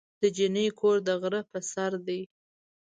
د 0.21 0.23
جینۍ 0.35 0.67
کور 0.79 0.97
د 1.07 1.09
غره 1.21 1.41
په 1.51 1.59
سر 1.71 1.91
دی. 2.07 2.21